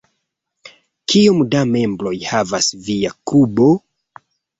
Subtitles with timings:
[1.11, 3.69] Kiom da membroj havas via klubo?